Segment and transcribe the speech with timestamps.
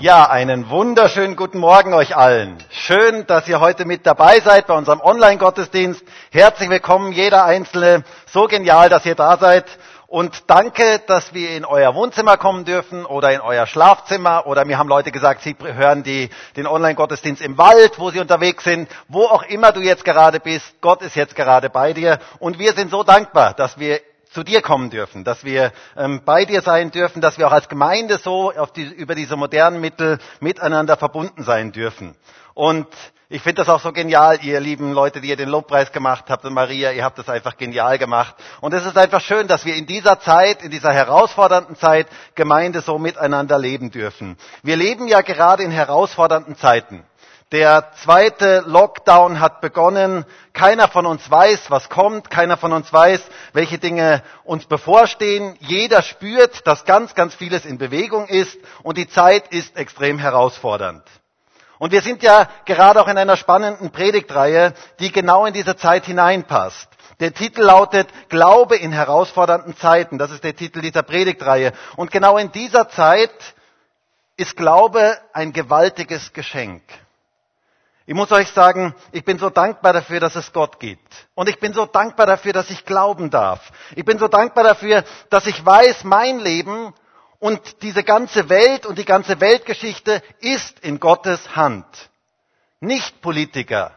[0.00, 2.56] Ja, einen wunderschönen guten Morgen euch allen.
[2.70, 6.04] Schön, dass ihr heute mit dabei seid bei unserem Online-Gottesdienst.
[6.30, 8.04] Herzlich willkommen, jeder Einzelne.
[8.26, 9.64] So genial, dass ihr da seid.
[10.06, 14.46] Und danke, dass wir in euer Wohnzimmer kommen dürfen oder in euer Schlafzimmer.
[14.46, 18.62] Oder mir haben Leute gesagt, sie hören die, den Online-Gottesdienst im Wald, wo sie unterwegs
[18.62, 18.88] sind.
[19.08, 22.20] Wo auch immer du jetzt gerade bist, Gott ist jetzt gerade bei dir.
[22.38, 24.00] Und wir sind so dankbar, dass wir
[24.30, 27.68] zu dir kommen dürfen, dass wir ähm, bei dir sein dürfen, dass wir auch als
[27.68, 32.14] Gemeinde so die, über diese modernen Mittel miteinander verbunden sein dürfen.
[32.54, 32.86] Und
[33.30, 36.46] ich finde das auch so genial, ihr lieben Leute, die ihr den Lobpreis gemacht habt
[36.46, 38.34] und Maria, ihr habt das einfach genial gemacht.
[38.62, 42.80] Und es ist einfach schön, dass wir in dieser Zeit, in dieser herausfordernden Zeit Gemeinde
[42.80, 44.38] so miteinander leben dürfen.
[44.62, 47.04] Wir leben ja gerade in herausfordernden Zeiten.
[47.50, 50.26] Der zweite Lockdown hat begonnen.
[50.52, 52.28] Keiner von uns weiß, was kommt.
[52.28, 53.22] Keiner von uns weiß,
[53.54, 55.56] welche Dinge uns bevorstehen.
[55.60, 61.02] Jeder spürt, dass ganz, ganz vieles in Bewegung ist und die Zeit ist extrem herausfordernd.
[61.78, 66.04] Und wir sind ja gerade auch in einer spannenden Predigtreihe, die genau in diese Zeit
[66.04, 66.88] hineinpasst.
[67.20, 70.18] Der Titel lautet Glaube in herausfordernden Zeiten.
[70.18, 71.72] Das ist der Titel dieser Predigtreihe.
[71.96, 73.54] Und genau in dieser Zeit
[74.36, 76.82] ist Glaube ein gewaltiges Geschenk.
[78.08, 81.28] Ich muss euch sagen, ich bin so dankbar dafür, dass es Gott gibt.
[81.34, 83.70] Und ich bin so dankbar dafür, dass ich glauben darf.
[83.96, 86.94] Ich bin so dankbar dafür, dass ich weiß, mein Leben
[87.38, 91.84] und diese ganze Welt und die ganze Weltgeschichte ist in Gottes Hand.
[92.80, 93.92] Nicht Politiker,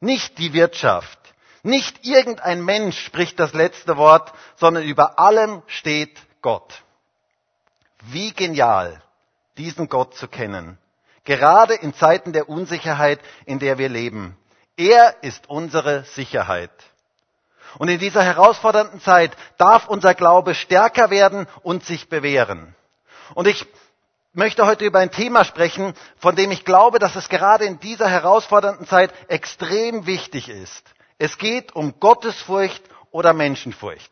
[0.00, 1.20] nicht die Wirtschaft,
[1.62, 6.82] nicht irgendein Mensch spricht das letzte Wort, sondern über allem steht Gott.
[8.02, 9.00] Wie genial,
[9.56, 10.76] diesen Gott zu kennen
[11.24, 14.36] gerade in Zeiten der Unsicherheit, in der wir leben.
[14.76, 16.70] Er ist unsere Sicherheit.
[17.78, 22.74] Und in dieser herausfordernden Zeit darf unser Glaube stärker werden und sich bewähren.
[23.34, 23.66] Und ich
[24.32, 28.08] möchte heute über ein Thema sprechen, von dem ich glaube, dass es gerade in dieser
[28.08, 30.94] herausfordernden Zeit extrem wichtig ist.
[31.18, 34.10] Es geht um Gottesfurcht oder Menschenfurcht.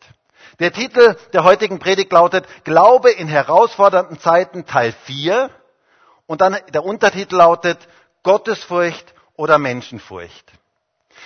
[0.61, 5.50] Der Titel der heutigen Predigt lautet Glaube in herausfordernden Zeiten Teil 4
[6.32, 7.78] und dann der Untertitel lautet
[8.22, 10.50] Gottesfurcht oder Menschenfurcht.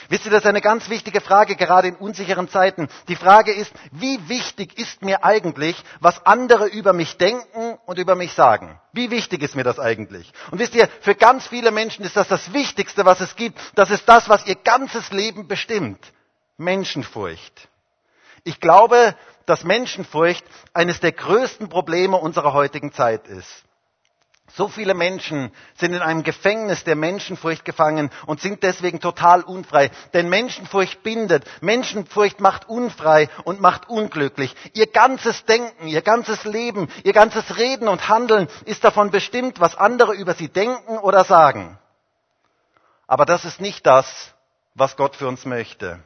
[0.08, 2.88] Wisst ihr, das ist eine ganz wichtige Frage, gerade in unsicheren Zeiten.
[3.06, 8.16] Die Frage ist, wie wichtig ist mir eigentlich, was andere über mich denken und über
[8.16, 8.80] mich sagen?
[8.92, 10.32] Wie wichtig ist mir das eigentlich?
[10.50, 13.60] Und wisst ihr, für ganz viele Menschen ist das das Wichtigste, was es gibt.
[13.76, 16.04] Das ist das, was ihr ganzes Leben bestimmt.
[16.56, 17.68] Menschenfurcht.
[18.42, 19.14] Ich glaube,
[19.46, 23.65] dass Menschenfurcht eines der größten Probleme unserer heutigen Zeit ist.
[24.54, 29.90] So viele Menschen sind in einem Gefängnis der Menschenfurcht gefangen und sind deswegen total unfrei.
[30.14, 34.54] Denn Menschenfurcht bindet, Menschenfurcht macht unfrei und macht unglücklich.
[34.72, 39.76] Ihr ganzes Denken, ihr ganzes Leben, ihr ganzes Reden und Handeln ist davon bestimmt, was
[39.76, 41.78] andere über sie denken oder sagen.
[43.08, 44.32] Aber das ist nicht das,
[44.74, 46.00] was Gott für uns möchte.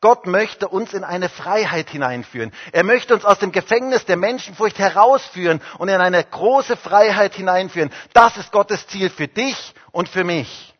[0.00, 2.52] Gott möchte uns in eine Freiheit hineinführen.
[2.72, 7.92] Er möchte uns aus dem Gefängnis der Menschenfurcht herausführen und in eine große Freiheit hineinführen.
[8.14, 10.74] Das ist Gottes Ziel für dich und für mich.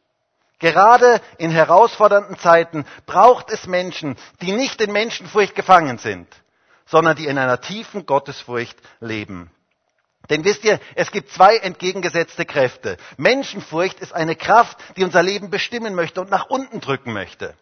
[0.59, 6.29] Gerade in herausfordernden Zeiten braucht es Menschen, die nicht in Menschenfurcht gefangen sind,
[6.87, 9.51] sondern die in einer tiefen Gottesfurcht leben.
[10.31, 12.99] Denn wisst ihr, es gibt zwei entgegengesetzte Kräfte.
[13.17, 17.55] Menschenfurcht ist eine Kraft, die unser Leben bestimmen möchte und nach unten drücken möchte.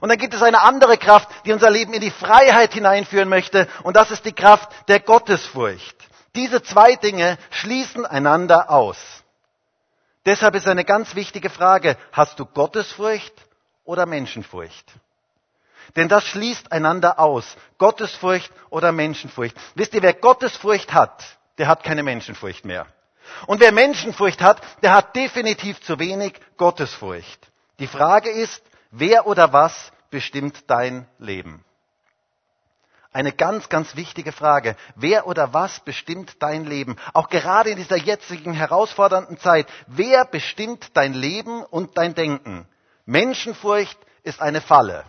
[0.00, 3.68] Und dann gibt es eine andere Kraft, die unser Leben in die Freiheit hineinführen möchte.
[3.82, 5.96] Und das ist die Kraft der Gottesfurcht.
[6.34, 8.98] Diese zwei Dinge schließen einander aus.
[10.26, 13.32] Deshalb ist eine ganz wichtige Frage, hast du Gottesfurcht
[13.84, 14.92] oder Menschenfurcht?
[15.94, 17.56] Denn das schließt einander aus.
[17.78, 19.56] Gottesfurcht oder Menschenfurcht.
[19.76, 21.24] Wisst ihr, wer Gottesfurcht hat,
[21.58, 22.86] der hat keine Menschenfurcht mehr.
[23.46, 27.48] Und wer Menschenfurcht hat, der hat definitiv zu wenig Gottesfurcht.
[27.78, 31.64] Die Frage ist, Wer oder was bestimmt dein Leben?
[33.12, 34.76] Eine ganz, ganz wichtige Frage.
[34.94, 36.96] Wer oder was bestimmt dein Leben?
[37.14, 39.66] Auch gerade in dieser jetzigen herausfordernden Zeit.
[39.86, 42.68] Wer bestimmt dein Leben und dein Denken?
[43.06, 45.04] Menschenfurcht ist eine Falle.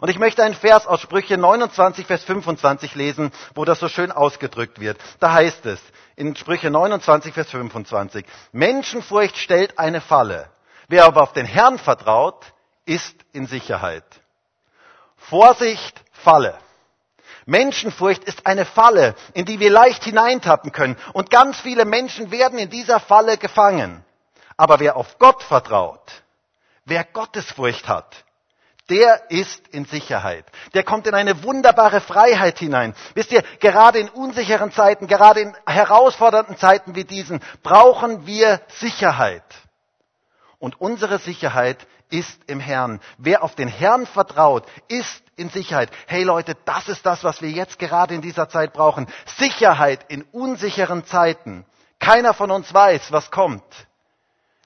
[0.00, 4.10] Und ich möchte einen Vers aus Sprüche 29, Vers 25 lesen, wo das so schön
[4.10, 4.98] ausgedrückt wird.
[5.20, 5.80] Da heißt es
[6.16, 10.50] in Sprüche 29, Vers 25, Menschenfurcht stellt eine Falle.
[10.88, 12.52] Wer aber auf den Herrn vertraut,
[12.88, 14.04] ist in Sicherheit.
[15.16, 16.58] Vorsicht, Falle.
[17.44, 20.96] Menschenfurcht ist eine Falle, in die wir leicht hineintappen können.
[21.12, 24.04] Und ganz viele Menschen werden in dieser Falle gefangen.
[24.56, 26.22] Aber wer auf Gott vertraut,
[26.84, 28.24] wer Gottesfurcht hat,
[28.88, 30.46] der ist in Sicherheit.
[30.72, 32.94] Der kommt in eine wunderbare Freiheit hinein.
[33.14, 39.44] Wisst ihr, gerade in unsicheren Zeiten, gerade in herausfordernden Zeiten wie diesen, brauchen wir Sicherheit.
[40.58, 43.00] Und unsere Sicherheit ist im Herrn.
[43.18, 45.90] Wer auf den Herrn vertraut, ist in Sicherheit.
[46.06, 49.06] Hey Leute, das ist das, was wir jetzt gerade in dieser Zeit brauchen.
[49.36, 51.64] Sicherheit in unsicheren Zeiten.
[51.98, 53.64] Keiner von uns weiß, was kommt.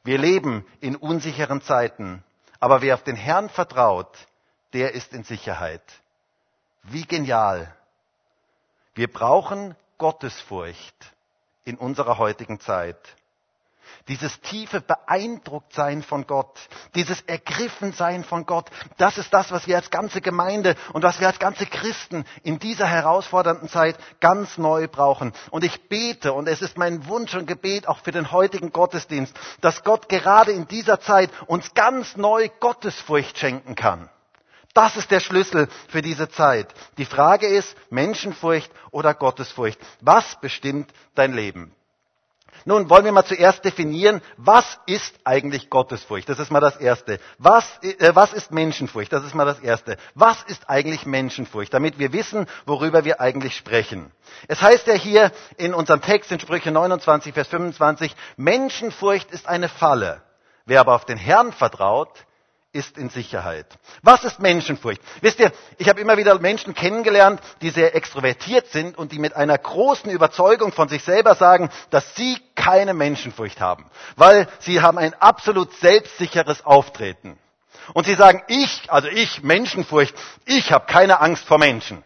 [0.04, 2.24] Wir leben in unsicheren Zeiten.
[2.60, 4.16] Aber wer auf den Herrn vertraut,
[4.72, 5.82] der ist in Sicherheit.
[6.84, 7.74] Wie genial.
[8.94, 11.12] Wir brauchen Gottesfurcht
[11.64, 12.98] in unserer heutigen Zeit.
[14.08, 16.58] Dieses tiefe Beeindrucktsein von Gott,
[16.94, 21.28] dieses Ergriffensein von Gott, das ist das, was wir als ganze Gemeinde und was wir
[21.28, 25.32] als ganze Christen in dieser herausfordernden Zeit ganz neu brauchen.
[25.50, 29.38] Und ich bete, und es ist mein Wunsch und Gebet auch für den heutigen Gottesdienst,
[29.60, 34.10] dass Gott gerade in dieser Zeit uns ganz neu Gottesfurcht schenken kann.
[34.74, 36.74] Das ist der Schlüssel für diese Zeit.
[36.96, 39.78] Die Frage ist, Menschenfurcht oder Gottesfurcht.
[40.00, 41.74] Was bestimmt dein Leben?
[42.64, 46.28] Nun wollen wir mal zuerst definieren, was ist eigentlich Gottesfurcht?
[46.28, 47.18] Das ist mal das Erste.
[47.38, 49.12] Was, äh, was ist Menschenfurcht?
[49.12, 49.96] Das ist mal das Erste.
[50.14, 51.74] Was ist eigentlich Menschenfurcht?
[51.74, 54.12] Damit wir wissen, worüber wir eigentlich sprechen.
[54.48, 59.68] Es heißt ja hier in unserem Text in Sprüche 29, Vers 25, Menschenfurcht ist eine
[59.68, 60.22] Falle.
[60.64, 62.10] Wer aber auf den Herrn vertraut,
[62.72, 63.66] ist in Sicherheit.
[64.02, 65.00] Was ist Menschenfurcht?
[65.20, 69.36] Wisst ihr, ich habe immer wieder Menschen kennengelernt, die sehr extrovertiert sind und die mit
[69.36, 74.96] einer großen Überzeugung von sich selber sagen, dass sie keine Menschenfurcht haben, weil sie haben
[74.96, 77.38] ein absolut selbstsicheres Auftreten.
[77.92, 80.14] Und sie sagen, ich, also ich, Menschenfurcht,
[80.46, 82.02] ich habe keine Angst vor Menschen.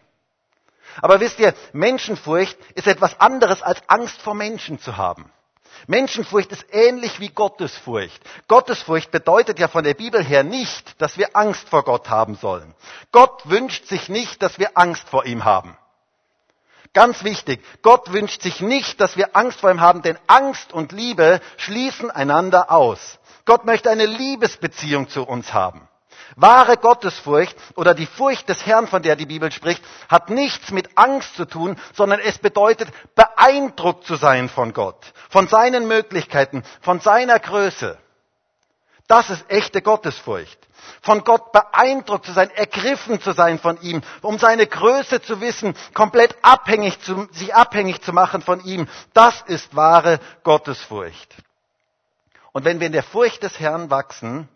[1.01, 5.31] Aber wisst ihr, Menschenfurcht ist etwas anderes als Angst vor Menschen zu haben.
[5.85, 8.21] Menschenfurcht ist ähnlich wie Gottesfurcht.
[8.47, 12.73] Gottesfurcht bedeutet ja von der Bibel her nicht, dass wir Angst vor Gott haben sollen.
[13.11, 15.77] Gott wünscht sich nicht, dass wir Angst vor ihm haben.
[16.93, 20.91] Ganz wichtig, Gott wünscht sich nicht, dass wir Angst vor ihm haben, denn Angst und
[20.91, 23.19] Liebe schließen einander aus.
[23.45, 25.87] Gott möchte eine Liebesbeziehung zu uns haben.
[26.35, 30.97] Wahre Gottesfurcht oder die Furcht des Herrn, von der die Bibel spricht, hat nichts mit
[30.97, 36.99] Angst zu tun, sondern es bedeutet, beeindruckt zu sein von Gott, von seinen Möglichkeiten, von
[36.99, 37.97] seiner Größe.
[39.07, 40.59] Das ist echte Gottesfurcht.
[41.01, 45.75] Von Gott beeindruckt zu sein, ergriffen zu sein von ihm, um seine Größe zu wissen,
[45.93, 48.87] komplett abhängig zu, sich abhängig zu machen von ihm.
[49.13, 51.35] Das ist wahre Gottesfurcht.
[52.51, 54.49] Und wenn wir in der Furcht des Herrn wachsen,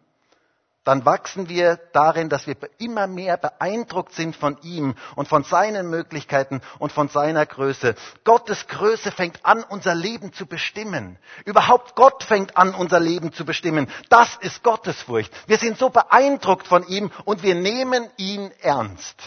[0.84, 5.90] dann wachsen wir darin, dass wir immer mehr beeindruckt sind von ihm und von seinen
[5.92, 7.94] Möglichkeiten und von seiner Größe.
[8.24, 11.20] Gottes Größe fängt an, unser Leben zu bestimmen.
[11.46, 13.92] Überhaupt Gott fängt an, unser Leben zu bestimmen.
[14.10, 15.32] Das ist Gottesfurcht.
[15.46, 19.18] Wir sind so beeindruckt von ihm und wir nehmen ihn ernst.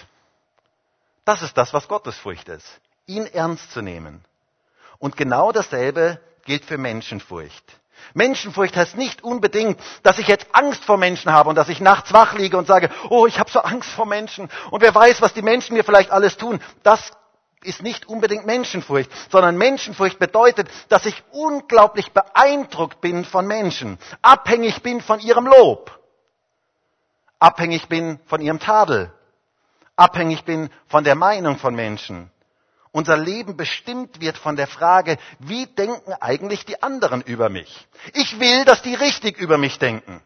[1.25, 2.67] Das ist das, was Gottesfurcht ist.
[3.07, 4.25] Ihn ernst zu nehmen.
[4.99, 7.79] Und genau dasselbe gilt für Menschenfurcht.
[8.13, 12.13] Menschenfurcht heißt nicht unbedingt, dass ich jetzt Angst vor Menschen habe und dass ich nachts
[12.13, 15.33] wach liege und sage, oh, ich habe so Angst vor Menschen und wer weiß, was
[15.33, 16.61] die Menschen mir vielleicht alles tun.
[16.83, 17.13] Das
[17.63, 24.83] ist nicht unbedingt Menschenfurcht, sondern Menschenfurcht bedeutet, dass ich unglaublich beeindruckt bin von Menschen, abhängig
[24.83, 25.99] bin von ihrem Lob,
[27.39, 29.13] abhängig bin von ihrem Tadel,
[29.97, 32.31] abhängig bin von der Meinung von Menschen
[32.95, 37.89] unser Leben bestimmt wird von der Frage, wie denken eigentlich die anderen über mich?
[38.13, 40.23] Ich will, dass die richtig über mich denken.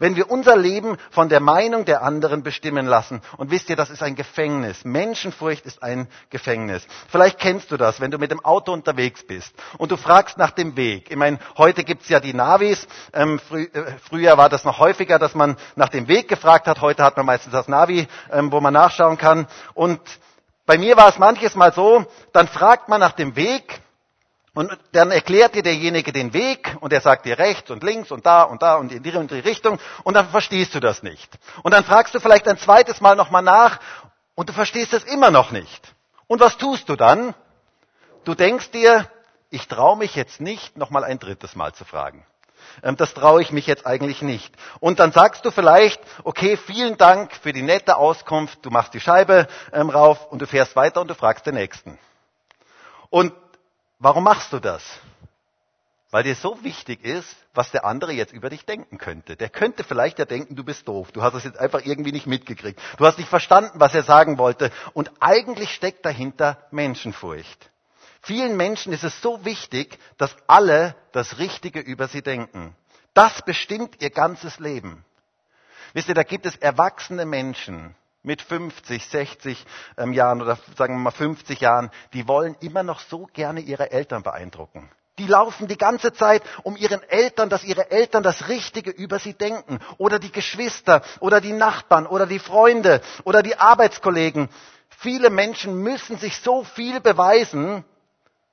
[0.00, 3.20] Wenn wir unser Leben von der Meinung der anderen bestimmen lassen.
[3.36, 4.84] Und wisst ihr, das ist ein Gefängnis.
[4.84, 6.86] Menschenfurcht ist ein Gefängnis.
[7.08, 10.52] Vielleicht kennst du das, wenn du mit dem Auto unterwegs bist und du fragst nach
[10.52, 11.10] dem Weg.
[11.10, 12.86] Ich meine, heute gibt's ja die Navis.
[13.12, 16.80] Ähm, frü äh, früher war das noch häufiger, dass man nach dem Weg gefragt hat.
[16.80, 19.46] Heute hat man meistens das Navi, ähm, wo man nachschauen kann.
[19.74, 20.00] Und
[20.68, 23.80] bei mir war es manches Mal so, dann fragt man nach dem Weg
[24.52, 28.26] und dann erklärt dir derjenige den Weg und er sagt dir rechts und links und
[28.26, 31.38] da und da und in die und die Richtung und dann verstehst du das nicht.
[31.62, 33.80] Und dann fragst du vielleicht ein zweites Mal nochmal nach
[34.34, 35.94] und du verstehst es immer noch nicht.
[36.26, 37.34] Und was tust du dann?
[38.24, 39.10] Du denkst dir,
[39.48, 42.26] ich traue mich jetzt nicht nochmal ein drittes Mal zu fragen.
[42.82, 44.54] Ähm, das traue ich mich jetzt eigentlich nicht.
[44.80, 49.00] Und dann sagst du vielleicht, okay, vielen Dank für die nette Auskunft, du machst die
[49.00, 51.98] Scheibe ähm, rauf und du fährst weiter und du fragst den Nächsten.
[53.10, 53.32] Und
[53.98, 54.82] warum machst du das?
[56.10, 59.36] Weil dir so wichtig ist, was der andere jetzt über dich denken könnte.
[59.36, 61.12] Der könnte vielleicht ja denken, du bist doof.
[61.12, 62.80] Du hast es jetzt einfach irgendwie nicht mitgekriegt.
[62.96, 64.70] Du hast nicht verstanden, was er sagen wollte.
[64.94, 67.70] Und eigentlich steckt dahinter Menschenfurcht.
[68.22, 72.74] Vielen Menschen ist es so wichtig, dass alle das Richtige über sie denken.
[73.14, 75.04] Das bestimmt ihr ganzes Leben.
[75.92, 81.00] Wisst ihr, da gibt es erwachsene Menschen mit 50, 60 ähm, Jahren oder sagen wir
[81.00, 84.90] mal 50 Jahren, die wollen immer noch so gerne ihre Eltern beeindrucken.
[85.18, 89.34] Die laufen die ganze Zeit um ihren Eltern, dass ihre Eltern das Richtige über sie
[89.34, 89.80] denken.
[89.96, 94.48] Oder die Geschwister oder die Nachbarn oder die Freunde oder die Arbeitskollegen.
[94.88, 97.84] Viele Menschen müssen sich so viel beweisen,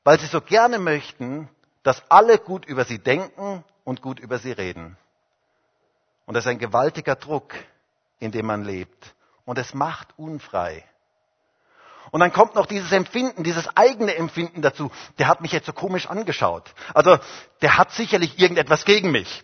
[0.06, 1.50] weil sie so gerne möchten,
[1.84, 4.98] dass alle gut über sie denken und gut über sie reden.
[6.26, 7.54] Und das ist ein gewaltiger Druck,
[8.20, 9.14] in dem man lebt.
[9.46, 10.84] Und es macht unfrei.
[12.12, 14.92] Und dann kommt noch dieses Empfinden, dieses eigene Empfinden dazu.
[15.18, 16.74] Der hat mich jetzt so komisch angeschaut.
[16.94, 17.18] Also,
[17.62, 19.44] der hat sicherlich irgendetwas gegen mich.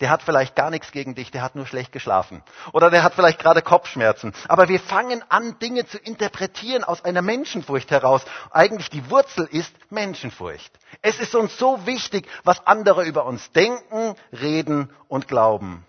[0.00, 2.42] Der hat vielleicht gar nichts gegen dich, der hat nur schlecht geschlafen.
[2.72, 4.32] Oder der hat vielleicht gerade Kopfschmerzen.
[4.46, 8.22] Aber wir fangen an, Dinge zu interpretieren aus einer Menschenfurcht heraus.
[8.52, 10.70] Eigentlich die Wurzel ist Menschenfurcht.
[11.02, 15.84] Es ist uns so wichtig, was andere über uns denken, reden und glauben.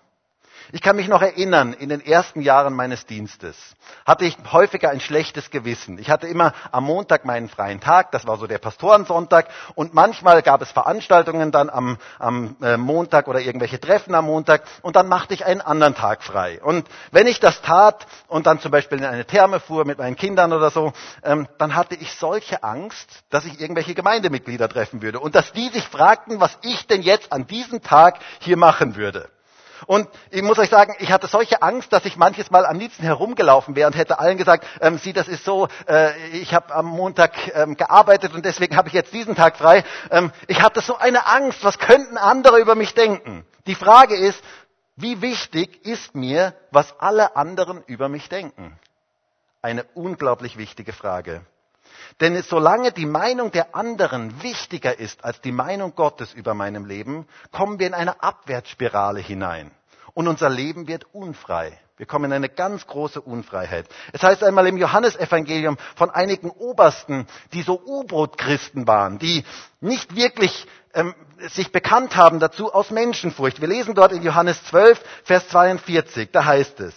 [0.71, 3.55] Ich kann mich noch erinnern, in den ersten Jahren meines Dienstes
[4.05, 5.97] hatte ich häufiger ein schlechtes Gewissen.
[5.97, 10.43] Ich hatte immer am Montag meinen freien Tag, das war so der Pastorensonntag, und manchmal
[10.43, 15.07] gab es Veranstaltungen dann am, am äh, Montag oder irgendwelche Treffen am Montag, und dann
[15.07, 16.61] machte ich einen anderen Tag frei.
[16.61, 20.15] Und wenn ich das tat und dann zum Beispiel in eine Therme fuhr mit meinen
[20.15, 25.19] Kindern oder so, ähm, dann hatte ich solche Angst, dass ich irgendwelche Gemeindemitglieder treffen würde
[25.19, 29.29] und dass die sich fragten, was ich denn jetzt an diesem Tag hier machen würde.
[29.85, 33.03] Und ich muss euch sagen, ich hatte solche Angst, dass ich manches Mal am liebsten
[33.03, 36.87] herumgelaufen wäre und hätte allen gesagt, ähm, Sie, das ist so, äh, ich habe am
[36.87, 39.83] Montag ähm, gearbeitet und deswegen habe ich jetzt diesen Tag frei.
[40.11, 43.45] Ähm, ich hatte so eine Angst, was könnten andere über mich denken?
[43.67, 44.41] Die Frage ist,
[44.95, 48.77] wie wichtig ist mir, was alle anderen über mich denken?
[49.61, 51.41] Eine unglaublich wichtige Frage.
[52.21, 57.27] Denn solange die Meinung der anderen wichtiger ist als die Meinung Gottes über meinem Leben,
[57.51, 59.71] kommen wir in eine Abwärtsspirale hinein.
[60.13, 61.77] Und unser Leben wird unfrei.
[61.99, 63.85] Wir kommen in eine ganz große Unfreiheit.
[64.13, 69.43] Es heißt einmal im Johannesevangelium von einigen Obersten, die so U-Boot-Christen waren, die
[69.81, 71.13] nicht wirklich ähm,
[71.49, 73.59] sich bekannt haben dazu aus Menschenfurcht.
[73.59, 76.93] Wir lesen dort in Johannes 12, Vers 42, da heißt es,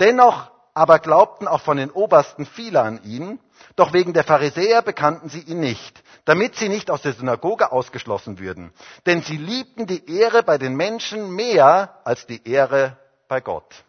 [0.00, 0.50] dennoch
[0.80, 3.38] aber glaubten auch von den Obersten viele an ihn,
[3.76, 8.38] doch wegen der Pharisäer bekannten sie ihn nicht, damit sie nicht aus der Synagoge ausgeschlossen
[8.38, 8.72] würden.
[9.04, 12.96] Denn sie liebten die Ehre bei den Menschen mehr als die Ehre
[13.28, 13.84] bei Gott.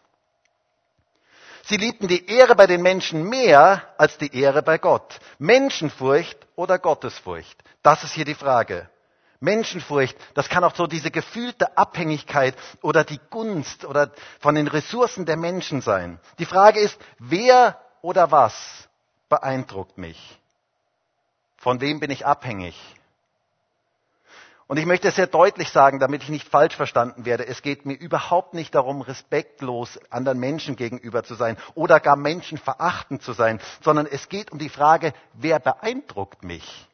[1.64, 5.18] Sie liebten die Ehre bei den Menschen mehr als die Ehre bei Gott.
[5.38, 7.56] Menschenfurcht oder Gottesfurcht?
[7.82, 8.90] Das ist hier die Frage.
[9.42, 15.26] Menschenfurcht, das kann auch so diese gefühlte Abhängigkeit oder die Gunst oder von den Ressourcen
[15.26, 16.18] der Menschen sein.
[16.38, 18.88] Die Frage ist, wer oder was
[19.28, 20.38] beeindruckt mich?
[21.56, 22.76] Von wem bin ich abhängig?
[24.68, 27.92] Und ich möchte sehr deutlich sagen, damit ich nicht falsch verstanden werde, es geht mir
[27.92, 33.60] überhaupt nicht darum, respektlos anderen Menschen gegenüber zu sein oder gar Menschen verachtend zu sein,
[33.82, 36.86] sondern es geht um die Frage, wer beeindruckt mich?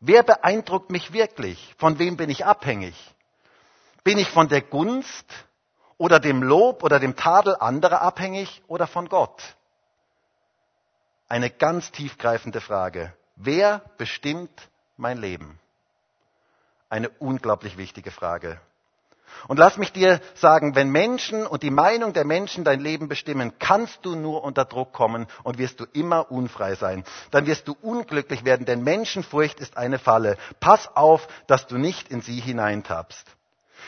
[0.00, 1.74] Wer beeindruckt mich wirklich?
[1.78, 2.94] Von wem bin ich abhängig?
[4.04, 5.26] Bin ich von der Gunst
[5.96, 9.56] oder dem Lob oder dem Tadel anderer abhängig oder von Gott?
[11.28, 13.12] Eine ganz tiefgreifende Frage.
[13.36, 15.58] Wer bestimmt mein Leben?
[16.88, 18.60] Eine unglaublich wichtige Frage.
[19.46, 23.52] Und lass mich dir sagen, wenn Menschen und die Meinung der Menschen dein Leben bestimmen,
[23.58, 27.04] kannst du nur unter Druck kommen und wirst du immer unfrei sein.
[27.30, 30.36] Dann wirst du unglücklich werden, denn Menschenfurcht ist eine Falle.
[30.60, 33.26] Pass auf, dass du nicht in sie hineintappst.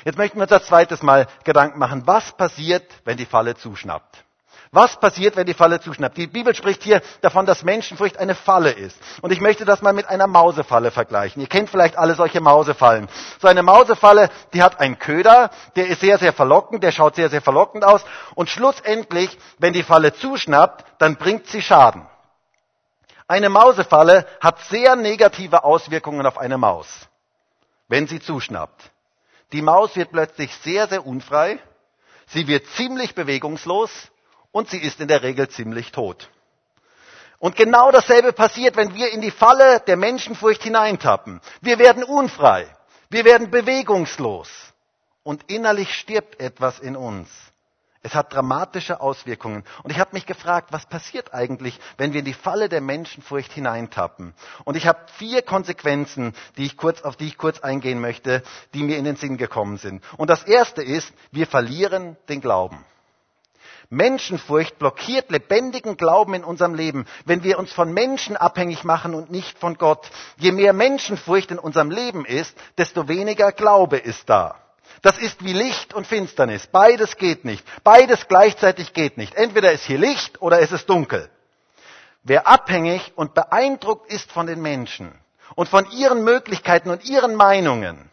[0.04, 4.25] Jetzt möchten wir uns als zweites Mal Gedanken machen, was passiert, wenn die Falle zuschnappt.
[4.72, 6.16] Was passiert, wenn die Falle zuschnappt?
[6.16, 8.96] Die Bibel spricht hier davon, dass Menschenfurcht eine Falle ist.
[9.20, 11.42] Und ich möchte das mal mit einer Mausefalle vergleichen.
[11.42, 13.08] Ihr kennt vielleicht alle solche Mausefallen.
[13.40, 17.28] So eine Mausefalle, die hat einen Köder, der ist sehr, sehr verlockend, der schaut sehr,
[17.28, 18.04] sehr verlockend aus.
[18.36, 22.06] Und schlussendlich, wenn die Falle zuschnappt, dann bringt sie Schaden.
[23.26, 26.86] Eine Mausefalle hat sehr negative Auswirkungen auf eine Maus,
[27.88, 28.92] wenn sie zuschnappt.
[29.50, 31.58] Die Maus wird plötzlich sehr, sehr unfrei.
[32.28, 33.90] Sie wird ziemlich bewegungslos
[34.52, 36.30] und sie ist in der Regel ziemlich tot.
[37.38, 41.40] Und genau dasselbe passiert, wenn wir in die Falle der Menschenfurcht hineintappen.
[41.62, 42.66] Wir werden unfrei,
[43.09, 44.50] wir werden bewegungslos
[45.23, 47.28] und innerlich stirbt etwas in uns.
[48.02, 49.62] Es hat dramatische Auswirkungen.
[49.83, 53.52] Und ich habe mich gefragt, was passiert eigentlich, wenn wir in die Falle der Menschenfurcht
[53.52, 54.33] hineintappen?
[54.64, 58.42] Und ich habe vier Konsequenzen, die ich kurz, auf die ich kurz eingehen möchte,
[58.73, 60.02] die mir in den Sinn gekommen sind.
[60.16, 62.85] Und das erste ist, wir verlieren den Glauben.
[63.90, 69.32] Menschenfurcht blockiert lebendigen Glauben in unserem Leben, wenn wir uns von Menschen abhängig machen und
[69.32, 70.09] nicht von Gott.
[70.37, 74.54] Je mehr Menschenfurcht in unserem Leben ist, desto weniger Glaube ist da.
[75.02, 76.68] Das ist wie Licht und Finsternis.
[76.68, 77.66] Beides geht nicht.
[77.82, 79.35] Beides gleichzeitig geht nicht.
[79.35, 81.28] Entweder ist hier Licht oder es ist dunkel.
[82.23, 85.12] Wer abhängig und beeindruckt ist von den Menschen
[85.56, 88.11] und von ihren Möglichkeiten und ihren Meinungen,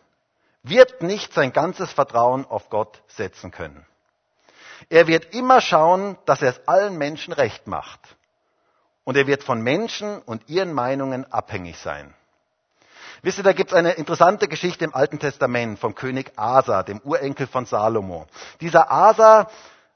[0.64, 3.86] wird nicht sein ganzes Vertrauen auf Gott setzen können.
[4.90, 8.00] Er wird immer schauen, dass er es allen Menschen recht macht.
[9.04, 12.14] Und er wird von Menschen und ihren Meinungen abhängig sein.
[13.22, 17.02] Wisst ihr, da gibt es eine interessante Geschichte im Alten Testament vom König Asa, dem
[17.02, 18.28] Urenkel von Salomo.
[18.62, 19.50] Dieser Asa,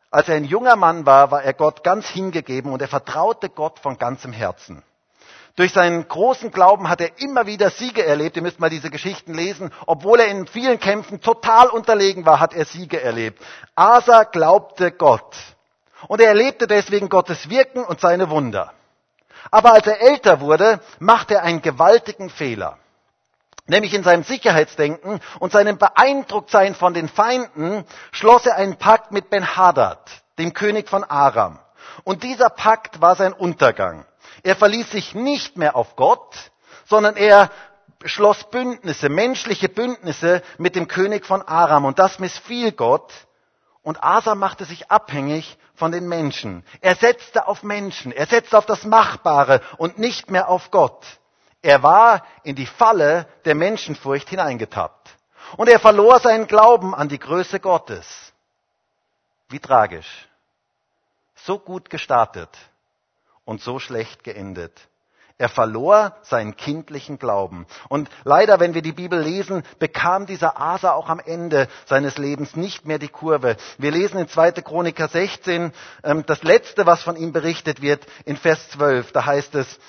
[0.10, 3.80] als er ein junger Mann war, war er Gott ganz hingegeben und er vertraute Gott
[3.80, 4.84] von ganzem Herzen.
[5.56, 8.38] Durch seinen großen Glauben hat er immer wieder Siege erlebt.
[8.38, 9.72] Ihr müsst mal diese Geschichten lesen.
[9.86, 13.42] Obwohl er in vielen Kämpfen total unterlegen war, hat er Siege erlebt.
[13.76, 15.36] Asa glaubte Gott.
[16.08, 18.74] Und er erlebte deswegen Gottes Wirken und seine Wunder.
[19.50, 22.78] Aber als er älter wurde, machte er einen gewaltigen Fehler.
[23.68, 29.30] Nämlich in seinem Sicherheitsdenken und seinem Beeindrucktsein von den Feinden schloss er einen Pakt mit
[29.30, 30.00] Ben-Hadad,
[30.40, 31.60] dem König von Aram.
[32.04, 34.06] Und dieser Pakt war sein Untergang.
[34.44, 36.52] Er verließ sich nicht mehr auf Gott,
[36.86, 37.52] sondern er
[38.06, 41.86] schloss Bündnisse, menschliche Bündnisse mit dem König von Aram.
[41.86, 43.14] Und das missfiel Gott.
[43.84, 46.64] Und Asa machte sich abhängig von den Menschen.
[46.82, 51.06] Er setzte auf Menschen, er setzte auf das Machbare und nicht mehr auf Gott.
[51.64, 55.10] Er war in die Falle der Menschenfurcht hineingetappt.
[55.58, 58.34] Und er verlor seinen Glauben an die Größe Gottes.
[59.50, 60.28] Wie tragisch.
[61.36, 62.50] So gut gestartet
[63.46, 64.74] und so schlecht geendet.
[65.38, 67.66] Er verlor seinen kindlichen Glauben.
[67.90, 72.56] Und leider, wenn wir die Bibel lesen, bekam dieser Asa auch am Ende seines Lebens
[72.56, 73.58] nicht mehr die Kurve.
[73.80, 74.52] Wir lesen in 2.
[74.62, 79.14] Chroniker 16 ähm, das letzte, was von ihm berichtet wird, in Vers 12.
[79.14, 79.80] Da heißt es,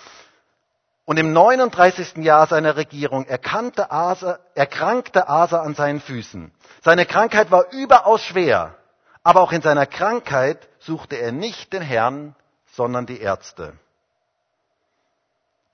[1.04, 2.24] und im 39.
[2.24, 6.50] Jahr seiner Regierung Asa, erkrankte Asa an seinen Füßen.
[6.82, 8.76] Seine Krankheit war überaus schwer,
[9.22, 12.34] aber auch in seiner Krankheit suchte er nicht den Herrn,
[12.72, 13.74] sondern die Ärzte.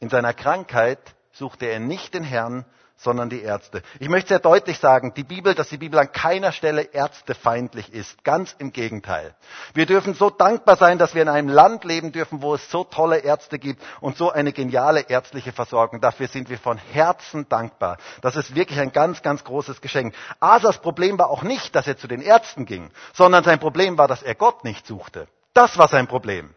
[0.00, 0.98] In seiner Krankheit
[1.32, 2.64] suchte er nicht den Herrn,
[3.00, 3.82] sondern die Ärzte.
[4.00, 8.24] Ich möchte sehr deutlich sagen, die Bibel, dass die Bibel an keiner Stelle ärztefeindlich ist.
[8.24, 9.36] Ganz im Gegenteil.
[9.72, 12.82] Wir dürfen so dankbar sein, dass wir in einem Land leben dürfen, wo es so
[12.82, 16.00] tolle Ärzte gibt und so eine geniale ärztliche Versorgung.
[16.00, 17.98] Dafür sind wir von Herzen dankbar.
[18.20, 20.14] Das ist wirklich ein ganz, ganz großes Geschenk.
[20.40, 24.08] Asas Problem war auch nicht, dass er zu den Ärzten ging, sondern sein Problem war,
[24.08, 25.28] dass er Gott nicht suchte.
[25.54, 26.52] Das war sein Problem.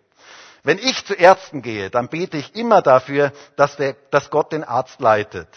[0.63, 4.63] Wenn ich zu Ärzten gehe, dann bete ich immer dafür, dass, der, dass Gott den
[4.63, 5.47] Arzt leitet.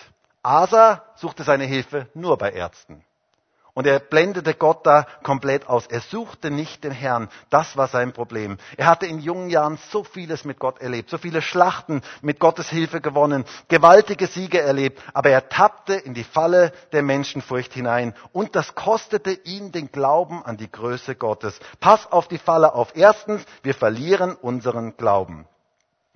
[0.42, 3.04] Asa suchte seine Hilfe nur bei Ärzten.
[3.74, 5.88] Und er blendete Gott da komplett aus.
[5.88, 7.28] Er suchte nicht den Herrn.
[7.50, 8.56] Das war sein Problem.
[8.76, 12.70] Er hatte in jungen Jahren so vieles mit Gott erlebt, so viele Schlachten mit Gottes
[12.70, 18.14] Hilfe gewonnen, gewaltige Siege erlebt, aber er tappte in die Falle der Menschenfurcht hinein.
[18.32, 21.58] Und das kostete ihn den Glauben an die Größe Gottes.
[21.80, 22.92] Pass auf die Falle auf.
[22.94, 25.48] Erstens, wir verlieren unseren Glauben.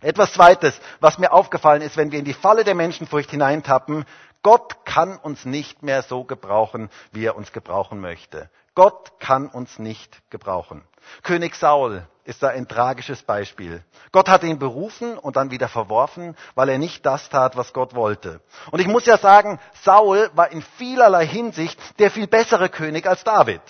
[0.01, 4.05] Etwas Zweites, was mir aufgefallen ist, wenn wir in die Falle der Menschenfurcht hineintappen,
[4.43, 8.51] Gott kann uns nicht mehr so gebrauchen, wie er uns gebrauchen möchte.
[8.75, 10.85] Gott kann uns nicht gebrauchen.
[11.23, 13.83] König Saul ist da ein tragisches Beispiel.
[14.13, 17.95] Gott hatte ihn berufen und dann wieder verworfen, weil er nicht das tat, was Gott
[17.95, 18.41] wollte.
[18.71, 23.25] Und ich muss ja sagen, Saul war in vielerlei Hinsicht der viel bessere König als
[23.25, 23.63] David.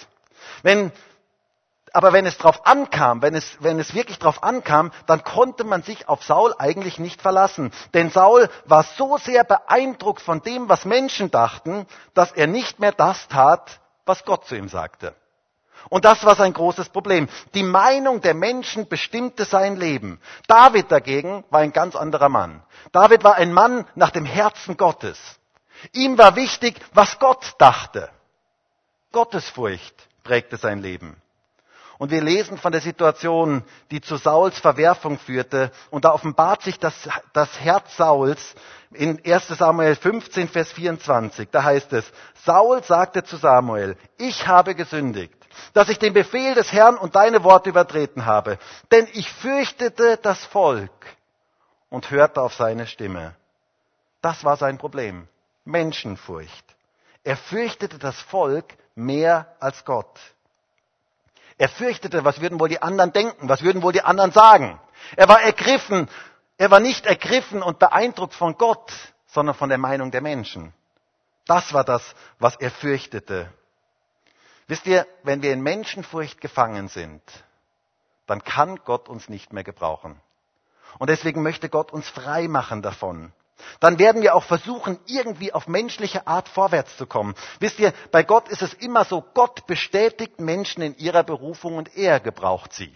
[0.62, 0.92] Wenn
[1.92, 5.82] aber wenn es drauf ankam, wenn es, wenn es wirklich drauf ankam, dann konnte man
[5.82, 7.72] sich auf Saul eigentlich nicht verlassen.
[7.94, 12.92] Denn Saul war so sehr beeindruckt von dem, was Menschen dachten, dass er nicht mehr
[12.92, 15.14] das tat, was Gott zu ihm sagte.
[15.90, 17.28] Und das war sein großes Problem.
[17.54, 20.20] Die Meinung der Menschen bestimmte sein Leben.
[20.46, 22.62] David dagegen war ein ganz anderer Mann.
[22.92, 25.18] David war ein Mann nach dem Herzen Gottes.
[25.92, 28.10] Ihm war wichtig, was Gott dachte.
[29.12, 31.16] Gottesfurcht prägte sein Leben.
[31.98, 35.72] Und wir lesen von der Situation, die zu Sauls Verwerfung führte.
[35.90, 36.94] Und da offenbart sich das,
[37.32, 38.54] das Herz Sauls
[38.92, 41.48] in 1 Samuel 15, Vers 24.
[41.50, 42.10] Da heißt es,
[42.44, 45.34] Saul sagte zu Samuel, ich habe gesündigt,
[45.74, 48.58] dass ich den Befehl des Herrn und deine Worte übertreten habe.
[48.92, 50.90] Denn ich fürchtete das Volk
[51.90, 53.34] und hörte auf seine Stimme.
[54.22, 55.26] Das war sein Problem.
[55.64, 56.64] Menschenfurcht.
[57.24, 60.18] Er fürchtete das Volk mehr als Gott.
[61.58, 64.80] Er fürchtete, was würden wohl die anderen denken, was würden wohl die anderen sagen.
[65.16, 66.08] Er war ergriffen,
[66.56, 68.92] er war nicht ergriffen und beeindruckt von Gott,
[69.26, 70.72] sondern von der Meinung der Menschen.
[71.46, 72.02] Das war das,
[72.38, 73.52] was er fürchtete.
[74.68, 77.22] Wisst ihr, wenn wir in Menschenfurcht gefangen sind,
[78.26, 80.20] dann kann Gott uns nicht mehr gebrauchen.
[80.98, 83.32] Und deswegen möchte Gott uns frei machen davon.
[83.80, 87.34] Dann werden wir auch versuchen, irgendwie auf menschliche Art vorwärts zu kommen.
[87.60, 91.96] Wisst ihr, bei Gott ist es immer so, Gott bestätigt Menschen in ihrer Berufung und
[91.96, 92.94] er gebraucht sie.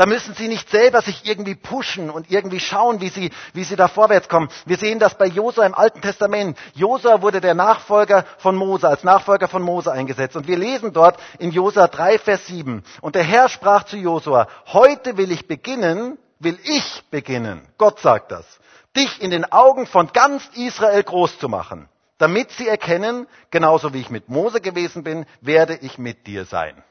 [0.00, 3.76] Da müssen sie nicht selber sich irgendwie pushen und irgendwie schauen, wie sie, wie sie
[3.76, 4.48] da vorwärts kommen.
[4.64, 6.56] Wir sehen das bei Josua im Alten Testament.
[6.72, 10.36] Josua wurde der Nachfolger von Mose, als Nachfolger von Mose eingesetzt.
[10.36, 12.82] Und wir lesen dort in Josua 3, Vers 7.
[13.02, 17.68] Und der Herr sprach zu Josua, heute will ich beginnen, will ich beginnen.
[17.76, 18.46] Gott sagt das.
[18.96, 21.88] Dich in den Augen von ganz Israel groß zu machen.
[22.18, 26.82] Damit sie erkennen, genauso wie ich mit Mose gewesen bin, werde ich mit dir sein.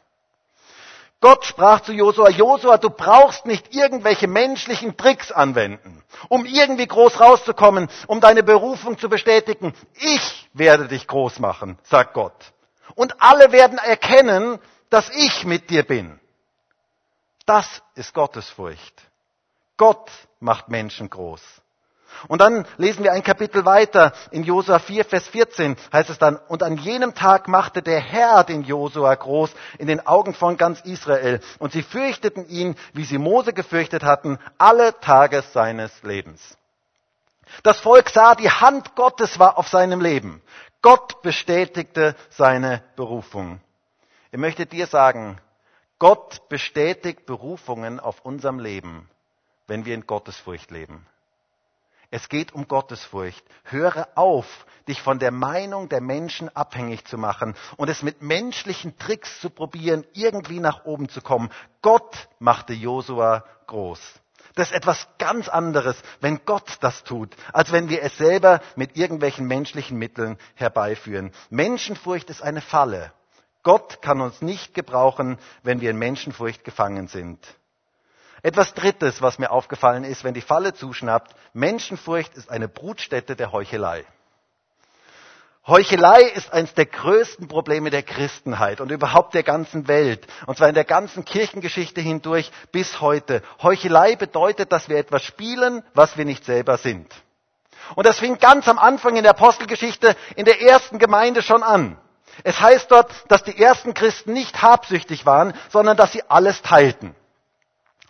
[1.22, 7.20] Gott sprach zu Josua, Josua, du brauchst nicht irgendwelche menschlichen Tricks anwenden, um irgendwie groß
[7.20, 9.74] rauszukommen, um deine Berufung zu bestätigen.
[9.96, 12.54] Ich werde dich groß machen, sagt Gott.
[12.96, 14.60] Und alle werden erkennen,
[14.90, 16.20] dass ich mit dir bin.
[17.46, 19.02] Das ist Gottesfurcht.
[19.76, 20.10] Gott
[20.40, 21.42] macht Menschen groß.
[22.28, 24.14] Und dann lesen wir ein Kapitel weiter.
[24.32, 28.44] In Josua 4, Vers 14 heißt es dann, und an jenem Tag machte der Herr
[28.44, 31.40] den Josua groß in den Augen von ganz Israel.
[31.60, 36.58] Und sie fürchteten ihn, wie sie Mose gefürchtet hatten, alle Tage seines Lebens.
[37.64, 40.42] Das Volk sah, die Hand Gottes war auf seinem Leben.
[40.82, 43.60] Gott bestätigte seine Berufung.
[44.32, 45.40] Ich möchte dir sagen,
[45.98, 49.10] Gott bestätigt Berufungen auf unserem Leben,
[49.68, 51.06] wenn wir in Gottesfurcht leben.
[52.12, 53.44] Es geht um Gottesfurcht.
[53.66, 58.98] Höre auf, dich von der Meinung der Menschen abhängig zu machen und es mit menschlichen
[58.98, 61.50] Tricks zu probieren, irgendwie nach oben zu kommen.
[61.82, 64.00] Gott machte Josua groß.
[64.56, 68.98] Das ist etwas ganz anderes, wenn Gott das tut, als wenn wir es selber mit
[68.98, 71.32] irgendwelchen menschlichen Mitteln herbeiführen.
[71.52, 73.14] Menschenfurcht ist eine Falle.
[73.62, 77.46] Gott kann uns nicht gebrauchen, wenn wir in Menschenfurcht gefangen sind.
[78.42, 83.52] Etwas Drittes, was mir aufgefallen ist, wenn die Falle zuschnappt, Menschenfurcht ist eine Brutstätte der
[83.52, 84.06] Heuchelei.
[85.68, 90.26] Heuchelei ist eines der größten Probleme der Christenheit und überhaupt der ganzen Welt.
[90.48, 93.44] Und zwar in der ganzen Kirchengeschichte hindurch bis heute.
[93.62, 97.14] Heuchelei bedeutet, dass wir etwas spielen, was wir nicht selber sind.
[97.96, 101.98] Und das fing ganz am Anfang in der Apostelgeschichte in der ersten Gemeinde schon an.
[102.44, 107.16] Es heißt dort, dass die ersten Christen nicht habsüchtig waren, sondern dass sie alles teilten.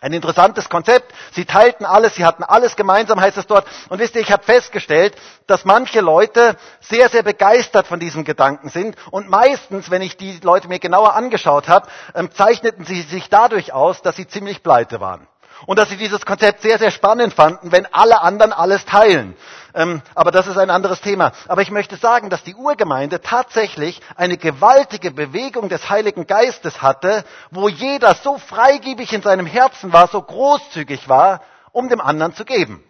[0.02, 1.12] Ein interessantes Konzept.
[1.32, 3.66] Sie teilten alles, sie hatten alles gemeinsam, heißt es dort.
[3.90, 5.14] Und wisst ihr, ich habe festgestellt,
[5.46, 8.96] dass manche Leute sehr, sehr begeistert von diesem Gedanken sind.
[9.10, 13.72] Und meistens, wenn ich die Leute mir genauer angeschaut habe, ähm, zeichneten sie sich dadurch
[13.74, 15.26] aus, dass sie ziemlich pleite waren
[15.66, 19.36] und dass sie dieses Konzept sehr, sehr spannend fanden, wenn alle anderen alles teilen.
[19.74, 21.32] Ähm, aber das ist ein anderes Thema.
[21.48, 27.24] Aber ich möchte sagen, dass die Urgemeinde tatsächlich eine gewaltige Bewegung des Heiligen Geistes hatte,
[27.50, 31.42] wo jeder so freigebig in seinem Herzen war, so großzügig war,
[31.72, 32.82] um dem anderen zu geben.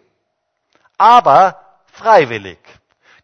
[0.97, 1.59] Aber
[1.93, 2.59] freiwillig.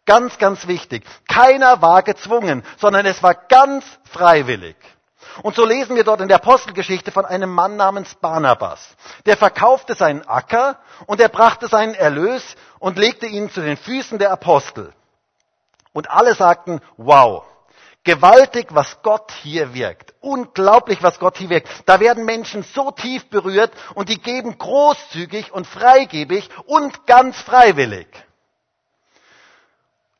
[0.06, 1.04] Ganz, ganz wichtig.
[1.28, 4.76] Keiner war gezwungen, sondern es war ganz freiwillig.
[5.42, 8.96] Und so lesen wir dort in der Apostelgeschichte von einem Mann namens Barnabas.
[9.26, 14.18] Der verkaufte seinen Acker und er brachte seinen Erlös und legte ihn zu den Füßen
[14.18, 14.92] der Apostel.
[15.92, 17.44] Und alle sagten, wow,
[18.04, 20.14] gewaltig, was Gott hier wirkt.
[20.20, 21.68] Unglaublich, was Gott hier wirkt.
[21.86, 28.08] Da werden Menschen so tief berührt und die geben großzügig und freigebig und ganz freiwillig.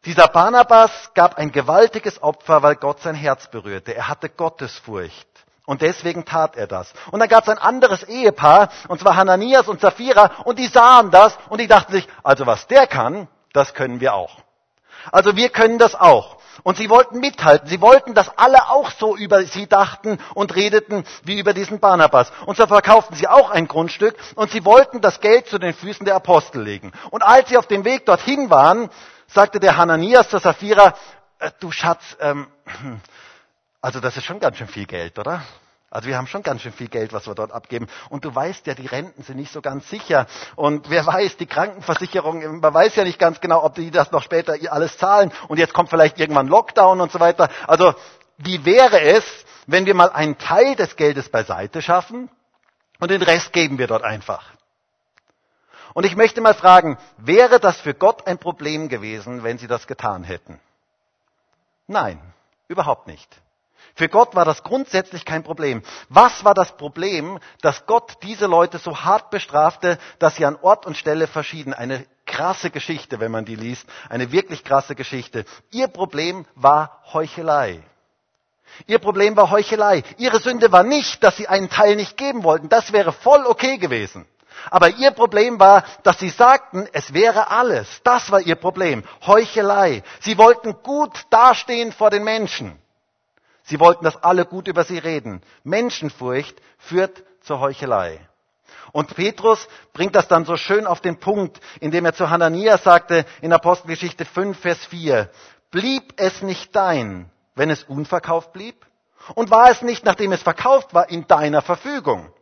[0.05, 3.95] Dieser Barnabas gab ein gewaltiges Opfer, weil Gott sein Herz berührte.
[3.95, 5.27] Er hatte Gottesfurcht.
[5.67, 6.95] Und deswegen tat er das.
[7.11, 11.11] Und dann gab es ein anderes Ehepaar, und zwar Hananias und Sapphira, und die sahen
[11.11, 14.39] das und die dachten sich, also was der kann, das können wir auch.
[15.13, 16.39] Also wir können das auch.
[16.63, 17.69] Und sie wollten mithalten.
[17.69, 22.33] Sie wollten, dass alle auch so über sie dachten und redeten wie über diesen Barnabas.
[22.47, 26.05] Und so verkauften sie auch ein Grundstück und sie wollten das Geld zu den Füßen
[26.05, 26.93] der Apostel legen.
[27.11, 28.91] Und als sie auf dem Weg dorthin waren,
[29.29, 30.95] sagte der Hananias zur Sapphira,
[31.39, 32.49] äh, du Schatz, ähm,
[33.81, 35.43] also das ist schon ganz schön viel Geld, oder?
[35.91, 37.89] Also wir haben schon ganz schön viel Geld, was wir dort abgeben.
[38.11, 40.27] Und du weißt ja, die Renten sind nicht so ganz sicher.
[40.55, 44.23] Und wer weiß, die Krankenversicherung, man weiß ja nicht ganz genau, ob die das noch
[44.23, 45.33] später alles zahlen.
[45.49, 47.49] Und jetzt kommt vielleicht irgendwann Lockdown und so weiter.
[47.67, 47.95] Also
[48.37, 49.25] wie wäre es,
[49.67, 52.29] wenn wir mal einen Teil des Geldes beiseite schaffen
[53.01, 54.58] und den Rest geben wir dort einfach?
[55.99, 59.89] Und ich möchte mal fragen, wäre das für Gott ein Problem gewesen, wenn sie das
[59.89, 60.61] getan hätten?
[61.89, 62.21] Nein,
[62.69, 63.29] überhaupt nicht.
[63.97, 65.83] Für Gott war das grundsätzlich kein Problem.
[66.09, 70.87] Was war das Problem, dass Gott diese Leute so hart bestrafte, dass sie an Ort
[70.87, 71.75] und Stelle verschieden?
[71.75, 73.85] Eine krasse Geschichte, wenn man die liest.
[74.09, 75.47] Eine wirklich krasse Geschichte.
[75.73, 77.83] Ihr Problem war Heuchelei.
[78.87, 80.05] Ihr Problem war Heuchelei.
[80.17, 82.69] Ihre Sünde war nicht, dass sie einen Teil nicht geben wollten.
[82.69, 84.29] Das wäre voll okay gewesen.
[84.71, 88.01] Aber ihr Problem war, dass sie sagten, es wäre alles.
[88.05, 89.05] Das war ihr Problem.
[89.27, 90.03] Heuchelei.
[90.21, 92.79] Sie wollten gut dastehen vor den Menschen.
[93.63, 95.43] Sie wollten, dass alle gut über sie reden.
[95.63, 98.21] Menschenfurcht führt zur Heuchelei.
[98.93, 103.27] Und Petrus bringt das dann so schön auf den Punkt, indem er zu Hananias sagte
[103.43, 105.31] in Apostelgeschichte 5, Vers 4,
[105.71, 108.87] blieb es nicht dein, wenn es unverkauft blieb?
[109.35, 112.33] Und war es nicht, nachdem es verkauft war, in deiner Verfügung?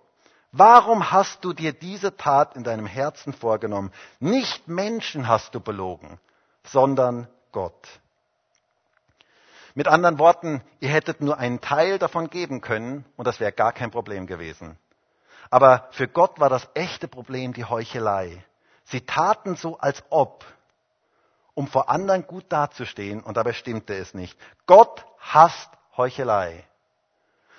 [0.53, 3.93] Warum hast du dir diese Tat in deinem Herzen vorgenommen?
[4.21, 6.19] Nicht Menschen hast du belogen,
[6.65, 7.89] sondern Gott.
[9.75, 13.73] Mit anderen Worten, ihr hättet nur einen Teil davon geben können und das wäre gar
[13.73, 14.79] kein Problem gewesen.
[15.51, 18.43] Aber für Gott war das echte Problem die Heuchelei.
[18.85, 20.45] Sie taten so, als ob,
[21.55, 24.39] um vor anderen gut dazustehen, und dabei stimmte es nicht.
[24.67, 26.65] Gott hasst Heuchelei.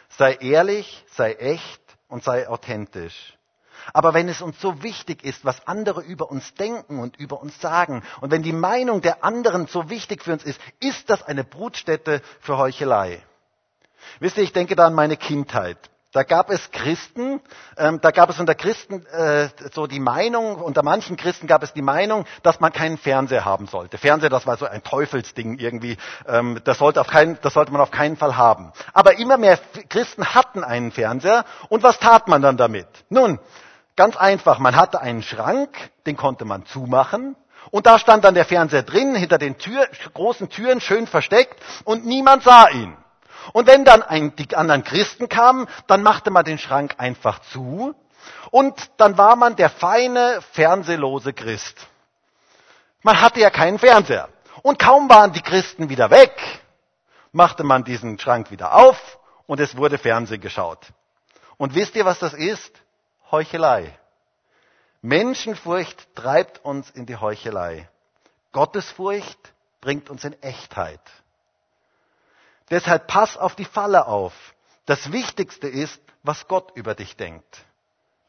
[0.09, 3.37] Sei ehrlich, sei echt und sei authentisch.
[3.93, 7.59] Aber wenn es uns so wichtig ist, was andere über uns denken und über uns
[7.61, 11.43] sagen, und wenn die Meinung der anderen so wichtig für uns ist, ist das eine
[11.43, 13.21] Brutstätte für Heuchelei.
[14.19, 15.77] Wisst ihr, ich denke da an meine Kindheit.
[16.13, 17.41] Da gab es Christen,
[17.77, 21.73] ähm, da gab es unter Christen äh, so die Meinung, unter manchen Christen gab es
[21.73, 23.97] die Meinung, dass man keinen Fernseher haben sollte.
[23.97, 27.81] Fernseher, das war so ein Teufelsding irgendwie, ähm, das, sollte auf keinen, das sollte man
[27.81, 28.71] auf keinen Fall haben.
[28.93, 32.87] Aber immer mehr Christen hatten einen Fernseher und was tat man dann damit?
[33.09, 33.37] Nun,
[33.97, 35.69] ganz einfach, man hatte einen Schrank,
[36.05, 37.35] den konnte man zumachen
[37.69, 42.05] und da stand dann der Fernseher drin, hinter den Tür, großen Türen schön versteckt und
[42.05, 42.95] niemand sah ihn.
[43.53, 47.95] Und wenn dann ein, die anderen Christen kamen, dann machte man den Schrank einfach zu
[48.51, 51.87] und dann war man der feine, fernsehlose Christ.
[53.01, 54.29] Man hatte ja keinen Fernseher.
[54.63, 56.33] Und kaum waren die Christen wieder weg,
[57.31, 60.79] machte man diesen Schrank wieder auf und es wurde Fernsehen geschaut.
[61.57, 62.81] Und wisst ihr, was das ist?
[63.31, 63.97] Heuchelei.
[65.01, 67.87] Menschenfurcht treibt uns in die Heuchelei.
[68.51, 71.01] Gottesfurcht bringt uns in Echtheit.
[72.69, 74.33] Deshalb pass auf die Falle auf.
[74.85, 77.65] Das Wichtigste ist, was Gott über dich denkt.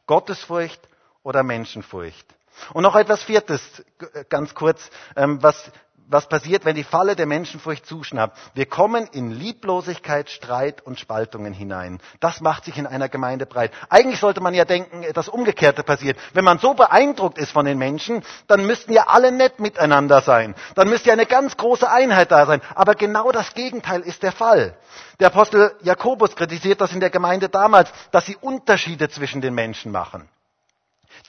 [0.06, 0.80] Gottesfurcht
[1.22, 2.26] oder Menschenfurcht.
[2.72, 3.84] Und noch etwas Viertes,
[4.28, 5.70] ganz kurz, ähm, was
[6.08, 8.36] was passiert, wenn die Falle der Menschenfurcht zuschnappt.
[8.54, 12.00] Wir kommen in Lieblosigkeit, Streit und Spaltungen hinein.
[12.20, 13.72] Das macht sich in einer Gemeinde breit.
[13.90, 16.18] Eigentlich sollte man ja denken, das Umgekehrte passiert.
[16.32, 20.54] Wenn man so beeindruckt ist von den Menschen, dann müssten ja alle nett miteinander sein.
[20.74, 22.62] Dann müsste ja eine ganz große Einheit da sein.
[22.74, 24.76] Aber genau das Gegenteil ist der Fall.
[25.20, 29.92] Der Apostel Jakobus kritisiert das in der Gemeinde damals, dass sie Unterschiede zwischen den Menschen
[29.92, 30.28] machen.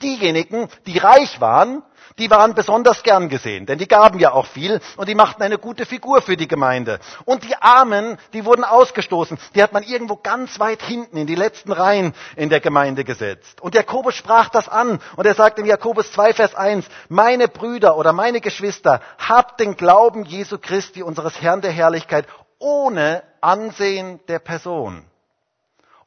[0.01, 1.83] Diejenigen, die reich waren,
[2.17, 5.57] die waren besonders gern gesehen, denn die gaben ja auch viel und die machten eine
[5.57, 6.99] gute Figur für die Gemeinde.
[7.25, 11.35] Und die Armen, die wurden ausgestoßen, die hat man irgendwo ganz weit hinten in die
[11.35, 13.61] letzten Reihen in der Gemeinde gesetzt.
[13.61, 17.97] Und Jakobus sprach das an und er sagt in Jakobus 2, Vers 1, meine Brüder
[17.97, 22.25] oder meine Geschwister, habt den Glauben Jesu Christi, unseres Herrn der Herrlichkeit,
[22.57, 25.05] ohne Ansehen der Person.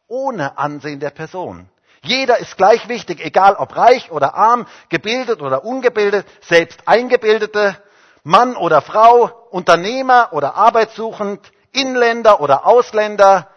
[0.08, 1.70] Ohne Ansehen der Person.
[2.04, 7.76] Jeder ist gleich wichtig, egal ob reich oder arm, gebildet oder ungebildet, selbst eingebildete,
[8.24, 11.40] Mann oder Frau, Unternehmer oder arbeitssuchend,
[11.72, 13.48] Inländer oder Ausländer,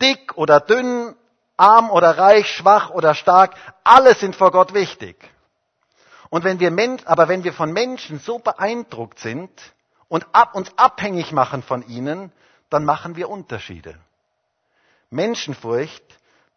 [0.00, 1.14] dick oder dünn,
[1.56, 5.16] arm oder reich, schwach oder stark, alle sind vor Gott wichtig.
[6.28, 6.72] Und wenn wir,
[7.04, 9.50] aber wenn wir von Menschen so beeindruckt sind
[10.08, 12.32] und ab, uns abhängig machen von ihnen,
[12.68, 13.96] dann machen wir Unterschiede.
[15.10, 16.02] Menschenfurcht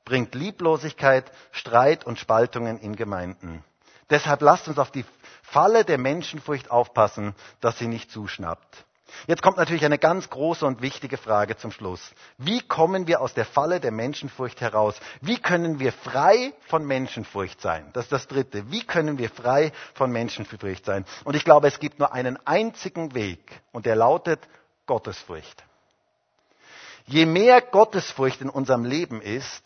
[0.06, 3.64] bringt Lieblosigkeit, Streit und Spaltungen in Gemeinden.
[4.10, 5.06] Deshalb lasst uns auf die
[5.42, 8.86] Falle der Menschenfurcht aufpassen, dass sie nicht zuschnappt.
[9.28, 12.12] Jetzt kommt natürlich eine ganz große und wichtige Frage zum Schluss.
[12.38, 15.00] Wie kommen wir aus der Falle der Menschenfurcht heraus?
[15.22, 17.90] Wie können wir frei von Menschenfurcht sein?
[17.94, 18.72] Das ist das Dritte.
[18.72, 21.06] Wie können wir frei von Menschenfurcht sein?
[21.24, 24.40] Und ich glaube, es gibt nur einen einzigen Weg und der lautet
[24.86, 25.64] Gottesfurcht.
[27.06, 29.64] Je mehr Gottesfurcht in unserem Leben ist,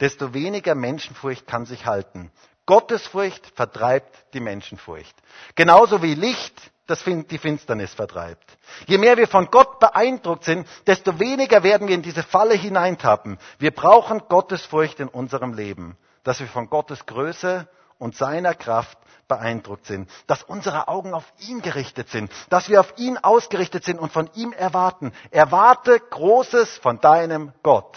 [0.00, 2.30] desto weniger Menschenfurcht kann sich halten.
[2.66, 5.14] Gottesfurcht vertreibt die Menschenfurcht.
[5.54, 8.58] Genauso wie Licht das die Finsternis vertreibt.
[8.86, 13.38] Je mehr wir von Gott beeindruckt sind, desto weniger werden wir in diese Falle hineintappen.
[13.58, 19.86] Wir brauchen Gottesfurcht in unserem Leben, dass wir von Gottes Größe und seiner Kraft beeindruckt
[19.86, 24.12] sind, dass unsere Augen auf ihn gerichtet sind, dass wir auf ihn ausgerichtet sind und
[24.12, 25.12] von ihm erwarten.
[25.30, 27.96] Erwarte Großes von deinem Gott.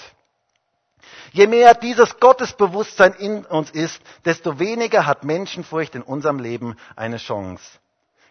[1.32, 7.18] Je mehr dieses Gottesbewusstsein in uns ist, desto weniger hat Menschenfurcht in unserem Leben eine
[7.18, 7.64] Chance.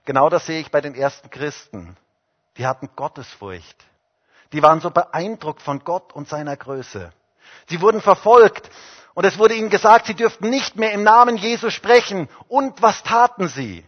[0.04, 1.96] Genau das sehe ich bei den ersten Christen.
[2.56, 3.84] Die hatten Gottesfurcht.
[4.52, 7.12] Die waren so beeindruckt von Gott und seiner Größe.
[7.66, 8.70] Sie wurden verfolgt
[9.18, 12.28] Und es wurde ihnen gesagt, sie dürften nicht mehr im Namen Jesu sprechen.
[12.46, 13.84] Und was taten sie?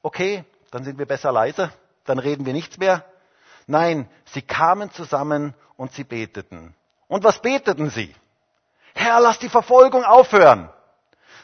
[0.00, 1.72] Okay, dann sind wir besser leise,
[2.04, 3.04] dann reden wir nichts mehr.
[3.66, 6.72] Nein, sie kamen zusammen und sie beteten.
[7.08, 8.14] Und was beteten sie?
[8.94, 10.70] Herr, lass die Verfolgung aufhören.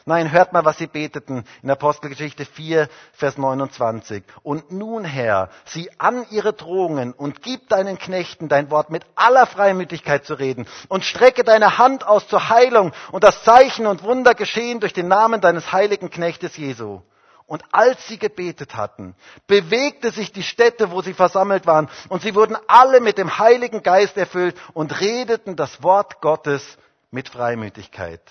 [0.05, 4.23] Nein, hört mal, was sie beteten in Apostelgeschichte 4, Vers 29.
[4.41, 9.45] Und nun, Herr, sieh an ihre Drohungen und gib deinen Knechten dein Wort mit aller
[9.45, 14.33] Freimütigkeit zu reden und strecke deine Hand aus zur Heilung und das Zeichen und Wunder
[14.33, 17.01] geschehen durch den Namen deines heiligen Knechtes Jesu.
[17.51, 19.13] Und als sie gebetet hatten,
[19.45, 23.83] bewegte sich die Stätte, wo sie versammelt waren, und sie wurden alle mit dem Heiligen
[23.83, 26.77] Geist erfüllt und redeten das Wort Gottes
[27.09, 28.21] mit Freimütigkeit.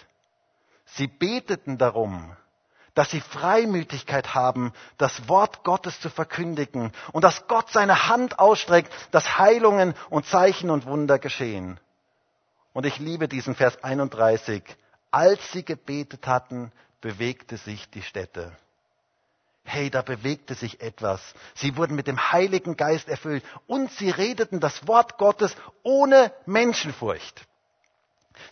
[0.87, 2.35] Sie beteten darum,
[2.95, 8.91] dass sie Freimütigkeit haben, das Wort Gottes zu verkündigen und dass Gott seine Hand ausstreckt,
[9.11, 11.79] dass Heilungen und Zeichen und Wunder geschehen.
[12.73, 14.63] Und ich liebe diesen Vers 31.
[15.11, 18.57] Als sie gebetet hatten, bewegte sich die Stätte.
[19.65, 21.21] Hey, da bewegte sich etwas.
[21.55, 27.47] Sie wurden mit dem Heiligen Geist erfüllt und sie redeten das Wort Gottes ohne Menschenfurcht.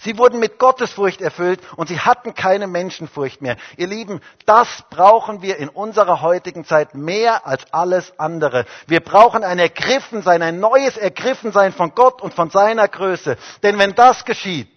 [0.00, 3.56] Sie wurden mit Gottesfurcht erfüllt und sie hatten keine Menschenfurcht mehr.
[3.76, 8.66] Ihr Lieben, das brauchen wir in unserer heutigen Zeit mehr als alles andere.
[8.86, 13.36] Wir brauchen ein Ergriffensein, ein neues Ergriffensein von Gott und von seiner Größe.
[13.62, 14.70] Denn wenn das geschieht,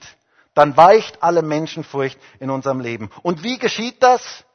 [0.53, 3.09] dann weicht alle Menschenfurcht in unserem Leben.
[3.21, 4.45] Und wie geschieht das?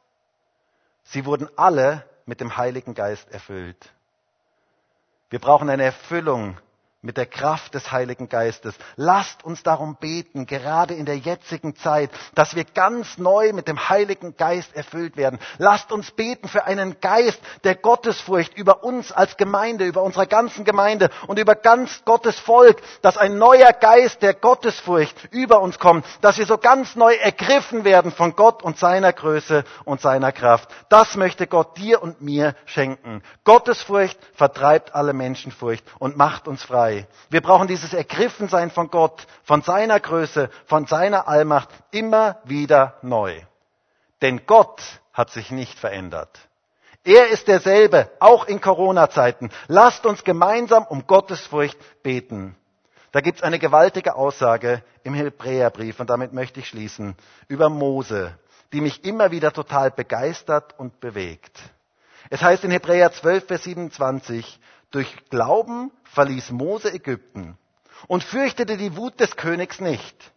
[1.09, 3.93] Sie wurden alle mit dem Heiligen Geist erfüllt.
[5.29, 6.57] Wir brauchen eine Erfüllung
[7.03, 8.73] mit der Kraft des Heiligen Geistes.
[8.95, 13.87] Lasst uns darum beten, gerade in der jetzigen Zeit, dass wir ganz neu mit dem
[13.89, 15.37] Heiligen Geist erfüllt werden.
[15.59, 20.65] Lasst uns beten für einen Geist der Gottesfurcht über uns als Gemeinde, über unsere ganzen
[20.65, 26.03] Gemeinde und über ganz Gottes Volk, dass ein neuer Geist der Gottesfurcht über uns kommt,
[26.21, 30.69] dass wir so ganz neu ergriffen werden von Gott und seiner Größe und seiner Kraft.
[30.89, 33.21] Das möchte Gott dir und mir schenken.
[33.43, 36.86] Gottesfurcht vertreibt alle Menschenfurcht und macht uns frei.
[37.29, 43.41] Wir brauchen dieses Ergriffensein von Gott, von seiner Größe, von seiner Allmacht immer wieder neu.
[44.21, 44.81] Denn Gott
[45.13, 46.37] hat sich nicht verändert.
[47.03, 49.49] Er ist derselbe, auch in Corona-Zeiten.
[49.67, 52.55] Lasst uns gemeinsam um Gottesfurcht beten.
[53.11, 57.15] Da gibt es eine gewaltige Aussage im Hebräerbrief, und damit möchte ich schließen,
[57.47, 58.37] über Mose,
[58.73, 61.57] die mich immer wieder total begeistert und bewegt.
[62.29, 64.59] Es heißt in Hebräer 12, Vers 27,
[64.91, 67.57] durch Glauben verließ Mose Ägypten
[68.07, 70.31] und fürchtete die Wut des Königs nicht,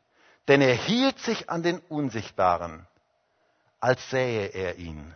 [0.48, 2.86] denn er hielt sich an den Unsichtbaren,
[3.80, 5.14] als sähe er ihn.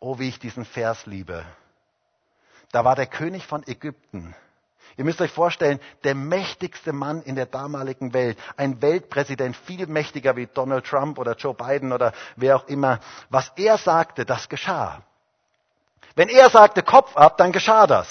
[0.00, 1.44] Oh, wie ich diesen Vers liebe.
[2.70, 4.34] Da war der König von Ägypten.
[4.96, 10.36] Ihr müsst euch vorstellen, der mächtigste Mann in der damaligen Welt, ein Weltpräsident, viel mächtiger
[10.36, 13.00] wie Donald Trump oder Joe Biden oder wer auch immer.
[13.30, 15.02] Was er sagte, das geschah.
[16.18, 18.08] Wenn er sagte Kopf ab, dann geschah das.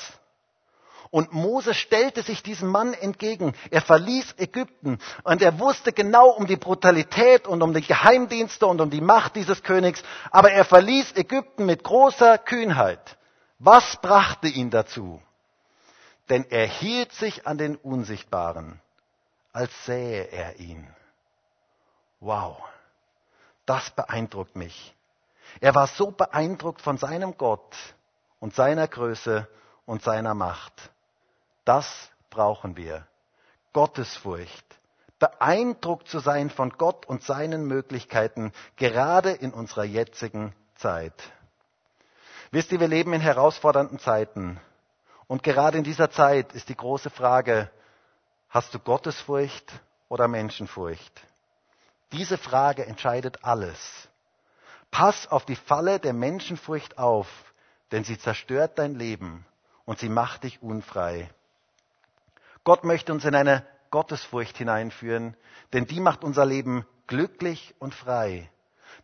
[1.10, 3.54] Und Mose stellte sich diesem Mann entgegen.
[3.70, 8.80] Er verließ Ägypten und er wusste genau um die Brutalität und um die Geheimdienste und
[8.80, 10.02] um die Macht dieses Königs.
[10.32, 13.17] Aber er verließ Ägypten mit großer Kühnheit.
[13.60, 15.22] Was brachte ihn dazu?
[16.30, 18.80] Denn er hielt sich an den Unsichtbaren,
[19.52, 20.88] als sähe er ihn.
[22.22, 22.56] Wow,
[23.65, 24.96] das beeindruckt mich.
[25.60, 27.76] Er war so beeindruckt von seinem Gott,
[28.39, 29.47] und seiner Größe
[29.86, 30.91] und seiner Macht.
[31.65, 33.08] Das brauchen wir.
[33.73, 34.65] Gottesfurcht.
[35.19, 41.13] Beeindruckt zu sein von Gott und seinen Möglichkeiten, gerade in unserer jetzigen Zeit.
[42.52, 44.60] Wisst ihr, wir leben in herausfordernden Zeiten.
[45.28, 47.69] Und gerade in dieser Zeit ist die große Frage,
[48.50, 49.71] hast du Gottesfurcht
[50.08, 51.21] oder Menschenfurcht?
[52.13, 54.08] Diese Frage entscheidet alles.
[54.91, 57.28] Pass auf die Falle der Menschenfurcht auf,
[57.91, 59.45] denn sie zerstört dein Leben
[59.86, 61.30] und sie macht dich unfrei.
[62.63, 65.36] Gott möchte uns in eine Gottesfurcht hineinführen,
[65.73, 68.50] denn die macht unser Leben glücklich und frei.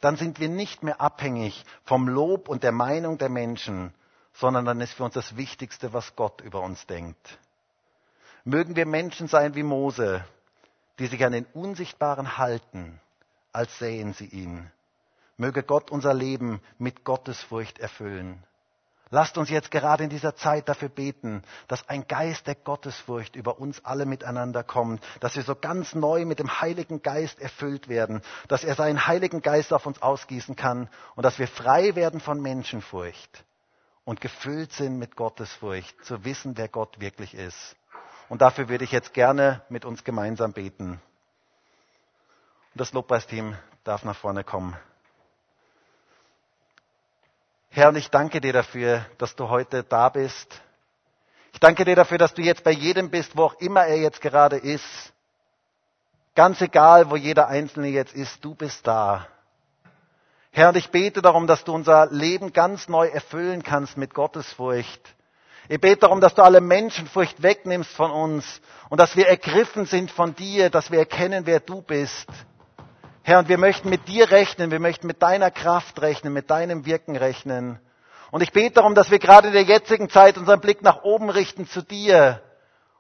[0.02, 3.93] Dann sind wir nicht mehr abhängig vom Lob und der Meinung der Menschen,
[4.34, 7.39] sondern dann ist für uns das Wichtigste, was Gott über uns denkt.
[8.43, 10.26] Mögen wir Menschen sein wie Mose,
[11.00, 13.00] die sich an den Unsichtbaren halten,
[13.54, 14.69] als sähen sie ihn.
[15.38, 18.44] Möge Gott unser Leben mit Gottesfurcht erfüllen.
[19.14, 23.60] Lasst uns jetzt gerade in dieser Zeit dafür beten, dass ein Geist der Gottesfurcht über
[23.60, 28.24] uns alle miteinander kommt, dass wir so ganz neu mit dem Heiligen Geist erfüllt werden,
[28.48, 32.42] dass er seinen Heiligen Geist auf uns ausgießen kann und dass wir frei werden von
[32.42, 33.46] Menschenfurcht
[34.04, 37.76] und gefüllt sind mit Gottesfurcht, zu wissen, wer Gott wirklich ist.
[38.30, 40.94] Und dafür würde ich jetzt gerne mit uns gemeinsam beten.
[42.74, 44.76] Und das Lobpreisteam darf nach vorne kommen.
[47.76, 50.62] Herr, und ich danke dir dafür, dass du heute da bist.
[51.54, 54.21] Ich danke dir dafür, dass du jetzt bei jedem bist, wo auch immer er jetzt
[54.21, 54.86] gerade ist.
[56.36, 59.28] Ganz egal, wo jeder Einzelne jetzt ist, du bist da.
[60.52, 65.02] Herr, und ich bete darum, dass du unser Leben ganz neu erfüllen kannst mit Gottesfurcht.
[65.67, 70.12] Ich bete darum, dass du alle Menschenfurcht wegnimmst von uns und dass wir ergriffen sind
[70.12, 72.28] von dir, dass wir erkennen, wer du bist.
[73.26, 76.86] Herr, und wir möchten mit dir rechnen, wir möchten mit deiner Kraft rechnen, mit deinem
[76.86, 77.80] Wirken rechnen.
[78.32, 81.30] Und ich bete darum, dass wir gerade in der jetzigen Zeit unseren Blick nach oben
[81.30, 82.42] richten zu dir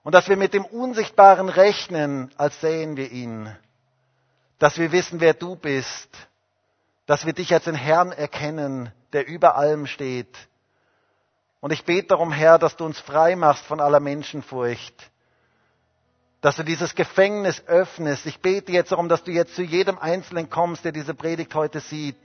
[0.03, 3.53] und dass wir mit dem Unsichtbaren rechnen, als sähen wir ihn.
[4.59, 6.09] Dass wir wissen, wer du bist.
[7.05, 10.37] Dass wir dich als den Herrn erkennen, der über allem steht.
[11.59, 15.11] Und ich bete darum, Herr, dass du uns frei machst von aller Menschenfurcht
[16.43, 18.25] dass du dieses Gefängnis öffnest.
[18.25, 21.79] Ich bete jetzt darum, dass du jetzt zu jedem Einzelnen kommst, der diese Predigt heute
[21.79, 22.17] sieht.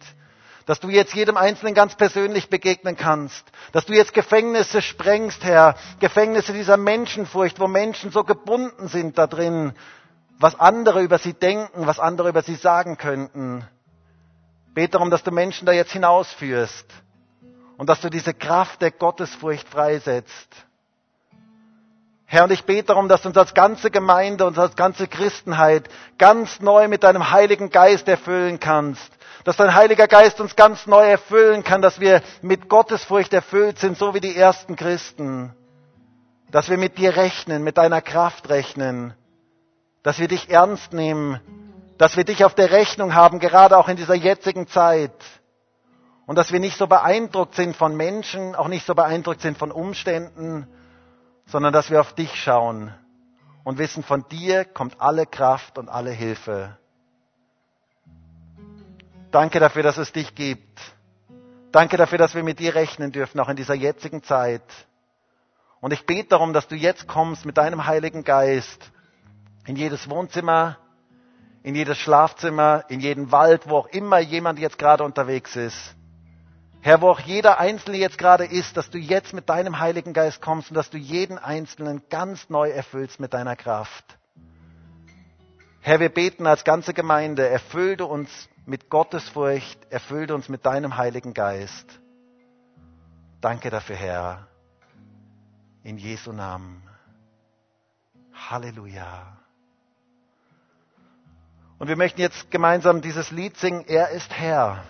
[0.66, 3.44] Dass du jetzt jedem Einzelnen ganz persönlich begegnen kannst.
[3.70, 5.76] Dass du jetzt Gefängnisse sprengst, Herr.
[6.00, 9.72] Gefängnisse dieser Menschenfurcht, wo Menschen so gebunden sind da drin,
[10.40, 13.64] was andere über sie denken, was andere über sie sagen könnten.
[14.74, 16.86] Bete darum, dass du Menschen da jetzt hinausführst.
[17.76, 20.67] Und dass du diese Kraft der Gottesfurcht freisetzt.
[22.30, 25.88] Herr, und ich bete darum, dass du uns als ganze Gemeinde, uns als ganze Christenheit
[26.18, 29.10] ganz neu mit deinem Heiligen Geist erfüllen kannst.
[29.44, 33.96] Dass dein Heiliger Geist uns ganz neu erfüllen kann, dass wir mit Gottesfurcht erfüllt sind,
[33.96, 35.54] so wie die ersten Christen.
[36.50, 39.14] Dass wir mit dir rechnen, mit deiner Kraft rechnen.
[40.02, 41.40] Dass wir dich ernst nehmen.
[41.96, 45.14] Dass wir dich auf der Rechnung haben, gerade auch in dieser jetzigen Zeit.
[46.26, 49.72] Und dass wir nicht so beeindruckt sind von Menschen, auch nicht so beeindruckt sind von
[49.72, 50.68] Umständen,
[51.48, 52.94] sondern dass wir auf dich schauen
[53.64, 56.76] und wissen, von dir kommt alle Kraft und alle Hilfe.
[59.30, 60.80] Danke dafür, dass es dich gibt.
[61.72, 64.62] Danke dafür, dass wir mit dir rechnen dürfen, auch in dieser jetzigen Zeit.
[65.80, 68.90] Und ich bete darum, dass du jetzt kommst mit deinem Heiligen Geist
[69.66, 70.78] in jedes Wohnzimmer,
[71.62, 75.94] in jedes Schlafzimmer, in jeden Wald, wo auch immer jemand jetzt gerade unterwegs ist.
[76.88, 80.40] Herr, wo auch jeder Einzelne jetzt gerade ist, dass du jetzt mit deinem Heiligen Geist
[80.40, 84.16] kommst und dass du jeden Einzelnen ganz neu erfüllst mit deiner Kraft.
[85.82, 88.30] Herr, wir beten als ganze Gemeinde, erfülle uns
[88.64, 92.00] mit Gottesfurcht, erfülle uns mit deinem Heiligen Geist.
[93.42, 94.46] Danke dafür, Herr.
[95.82, 96.82] In Jesu Namen.
[98.32, 99.36] Halleluja.
[101.78, 104.82] Und wir möchten jetzt gemeinsam dieses Lied singen, Er ist Herr.